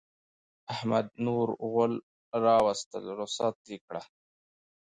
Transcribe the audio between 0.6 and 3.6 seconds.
احمد نور غول راوستل؛ رخصت